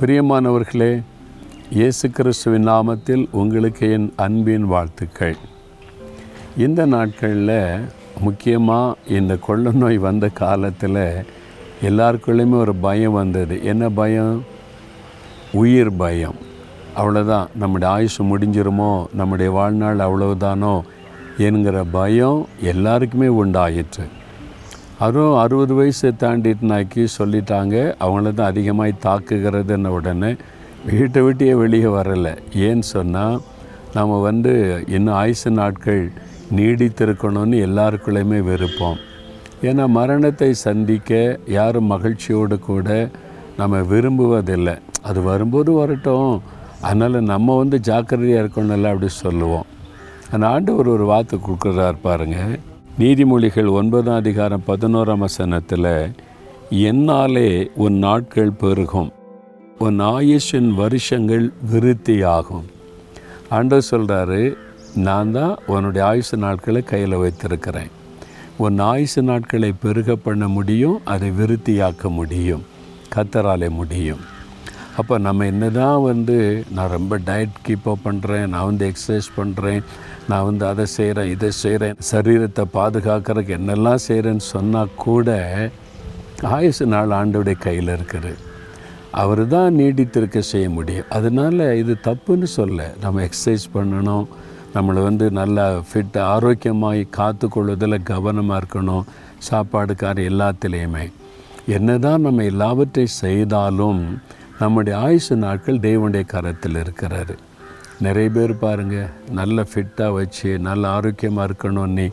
[0.00, 1.02] பிரியமானவர்களே
[1.70, 5.36] இயேசு கிறிஸ்துவின் நாமத்தில் உங்களுக்கு என் அன்பின் வாழ்த்துக்கள்.
[6.56, 7.80] இந்த நாட்களில்
[8.20, 11.24] முக்கியமாக இந்த கொள்ள நோய் வந்த காலத்தில்
[11.82, 13.64] எல்லாருக்குள்ளேயுமே ஒரு பயம் வந்தது.
[13.64, 14.44] என்ன பயம்?
[15.52, 16.34] உயிர் பயம்.
[16.96, 20.80] அவ்வளோதான் நம்முடைய ஆயுசு முடிஞ்சிருமோ நம்முடைய வாழ்நாள் அவ்வளவுதானோ
[21.38, 24.06] என்கிற பயம் எல்லாருக்குமே உண்டாயிற்று.
[25.04, 30.30] அதுவும் அறுபது வயசை தாண்டிட்டுனாக்கி சொல்லிட்டாங்க அவங்கள தான் அதிகமாக தாக்குகிறதுன்ன உடனே
[30.90, 32.32] வீட்டை விட்டே வெளியே வரலை.
[32.66, 33.36] ஏன்னு சொன்னால்
[33.96, 34.52] நம்ம வந்து
[34.96, 36.02] இன்னும் ஆயுசு நாட்கள்
[36.56, 38.98] நீடித்திருக்கணும்னு எல்லாருக்குள்ளேயுமே விருப்பம்
[39.68, 41.20] ஏன்னா மரணத்தை சந்திக்க
[41.56, 42.88] யாரும் மகிழ்ச்சியோடு கூட
[43.60, 44.74] நம்ம விரும்புவதில்லை.
[45.08, 46.32] அது வரும்போது வரட்டும்.
[46.86, 49.66] அதனால் நம்ம வந்து ஜாக்கிரதையாக இருக்கணும்ல அப்படி சொல்லுவோம்.
[50.32, 52.56] அந்த ஆண்டு ஒரு ஒரு வார்த்தை கொடுக்குறாரு பாருங்கள்
[52.98, 55.88] நீதிமொழிகள் ஒன்பதாம் அதிகாரம் பதினோராம் வசனத்தில்
[56.70, 59.12] என்னாலே உன் நாட்கள் பெருகும்
[59.78, 62.64] உன் ஆயுஷின் வருஷங்கள் விருத்தியாகும்.
[63.48, 64.54] ஆண்டவர் சொல்கிறாரு
[64.94, 67.92] நான் தான் உன்னுடைய ஆயுசு நாட்களை கையில் வைத்திருக்கிறேன்.
[68.56, 72.64] உன் ஆயுசு நாட்களை பெருக பண்ண முடியும் அதை விருத்தியாக்க முடியும்
[73.14, 74.24] கத்தராலே முடியும்.
[75.00, 76.36] அப்போ நம்ம என்ன தான் வந்து
[76.76, 79.82] நான் ரொம்ப டயட் கீப்பப் பண்ணுறேன் நான் வந்து எக்ஸசைஸ் பண்ணுறேன்
[80.30, 85.28] நான் வந்து அதை செய்கிறேன் இதை செய்கிறேன் சரீரத்தை பாதுகாக்கிறதுக்கு என்னெல்லாம் செய்கிறேன்னு சொன்னால் கூட
[86.56, 88.32] ஆயுசு நாள் ஆண்டோடைய கையில் இருக்குது.
[89.22, 91.10] அவர் தான் நீடித்திருக்க செய்ய முடியும்.
[91.18, 92.88] அதனால் இது தப்புன்னு சொல்ல.
[93.04, 94.26] நம்ம எக்ஸசைஸ் பண்ணணும்
[94.74, 99.06] நம்மளை வந்து நல்லா ஃபிட் ஆரோக்கியமாகி காத்து கொள்வதில் கவனமாக இருக்கணும்
[99.48, 101.04] சாப்பாடுக்கார எல்லாத்துலேயுமே.
[101.76, 104.02] என்ன தான் நம்ம எல்லாவற்றை செய்தாலும்
[104.60, 107.34] நம்முடைய ஆயுசு நாட்கள் தேவனுடைய கரத்தில் இருக்கிறாரு.
[108.00, 112.06] நிறைய பேர் பாருங்கள் நல்ல ஃபிட்டாக வச்சு நல்ல ஆரோக்கியமாக இருக்கணும்னு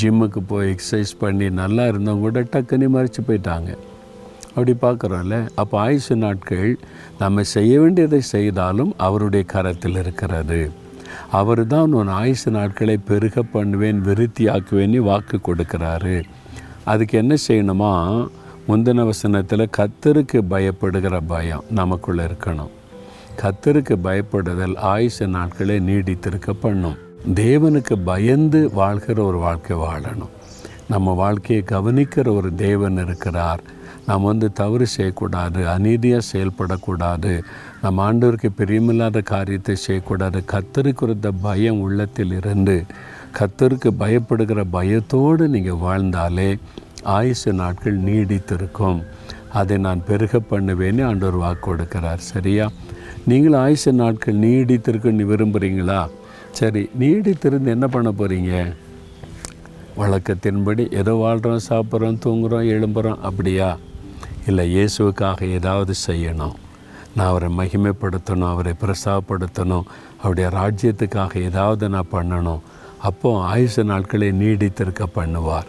[0.00, 3.70] ஜிம்முக்கு போய் எக்ஸசைஸ் பண்ணி நல்லா இருந்தவங்க கூட டக்குன்னு மறைச்சி போயிட்டாங்க.
[4.48, 6.78] அப்படி பார்க்குறோம்ல அப்போ ஆயுசு நாட்கள்
[7.18, 10.70] நம்ம செய்ய வேண்டியதை செய்தாலும் அவருடைய கரத்தில் இருக்கிறது.
[11.30, 16.22] அவர் தான் உன் ஆயுசு நாட்களை பெருக பண்ணுவேன் விருத்தியாக்குவேன்னு வாக்கு கொடுக்குறாரு.
[16.84, 17.92] அதுக்கு என்ன செய்யணுமா?
[18.68, 22.68] முந்தின வசனத்தில் கத்தருக்கு பயப்படுகிற பயம் நமக்குள்ளே இருக்கணும்.
[23.42, 26.96] கத்தருக்கு பயப்படுதல் ஆயுச நாட்களே நீடித்திருக்க பண்ணும்.
[27.34, 30.34] தேவனுக்கு பயந்து வாழ்கிற ஒரு வாழ்க்கை வாழணும்.
[30.88, 33.62] நம்ம வாழ்க்கையை கவனிக்கிற ஒரு தேவன் இருக்கிறார்.
[34.06, 37.42] நாம் வந்து தவறு செய்யக்கூடாது அநீதியாக செயல்படக்கூடாது.
[37.82, 40.42] நம்ம ஆண்டவருக்கு பிரியமில்லாத காரியத்தை செய்யக்கூடாது.
[40.52, 42.84] கத்தருக்குறத பயம் உள்ளத்தில் இருந்து
[43.38, 46.58] கத்தருக்கு பயப்படுகிற பயத்தோடு நீங்கள் வாழ்ந்தாலே
[47.16, 49.00] ஆயுசு நாட்கள் நீடித்திருக்கும்.
[49.60, 52.22] அதை நான் பெருக பண்ணுவேன்னு ஆண்டவர் வாக்கு கொடுக்கிறார்.
[52.32, 52.66] சரியா?
[53.30, 56.00] நீங்கள் ஆயுசு நாட்கள் நீடித்திருக்குன்னு விரும்புகிறீங்களா
[56.58, 58.52] சரி நீடித்திருந்து என்ன பண்ண போகிறீங்க
[60.00, 63.68] வழக்கத்தின்படி ஏதோ வாழ்கிறோம் சாப்பிட்றோம் தூங்குகிறோம் எழும்புகிறோம் அப்படியா?
[64.46, 66.56] இல்லை இயேசுவுக்காக ஏதாவது செய்யணும்.
[67.14, 69.88] நான் அவரை மகிமைப்படுத்தணும் அவரை பிரசாப்படுத்தணும்
[70.22, 72.62] அவருடைய ராஜ்யத்துக்காக ஏதாவது நான் பண்ணணும்.
[73.08, 75.68] அப்போது ஆயுசு நாட்களை நீடித்திருக்க பண்ணுவார்.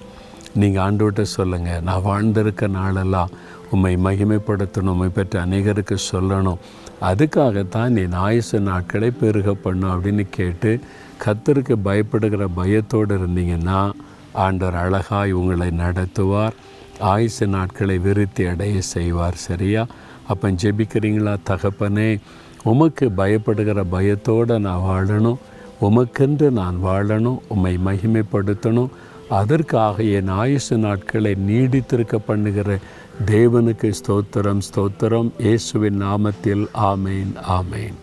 [0.56, 3.30] நீங்கள் ஆண்டோட்ட சொல்லுங்கள் நான் வாழ்ந்திருக்க நாளெல்லாம்
[3.72, 6.58] உம்மை மகிமைப்படுத்தணும் உண்மை பெற்ற அநேகருக்கு சொல்லணும்.
[7.02, 10.80] அதுக்காகத்தான் நீ ஆயுச நாட்களை பெருக பண்ணும் அப்படின்னு கேட்டு
[11.26, 13.92] கத்தருக்கு பயப்படுகிற பயத்தோடு இருந்தீங்கன்னா
[14.34, 16.52] ஆண்டவர் அழகாய் உங்களை நடத்துவார்.
[17.00, 19.86] ஆயுசு நாட்களை விருத்தி அடைய செய்வார் சரியா?
[20.28, 22.20] அப்போ ஜெபிக்கிறீங்களா தகப்பனே?
[22.64, 25.38] உமக்கு பயப்படுகிற பயத்தோடு நான் வாழணும்.
[25.81, 27.40] உமக்கென்று நான் வாழணும்.
[27.48, 28.90] உம்மை மகிமைப்படுத்தணும்.
[29.29, 32.78] அதற்காக என் ஆயுசு நாட்களை நீடித்திருக்க பண்ணுகிற
[33.25, 35.31] தேவனுக்கு ஸ்தோத்திரம் ஸ்தோத்திரம்.
[35.38, 37.97] இயேசுவின் நாமத்தில் ஆமேன் ஆமேன்.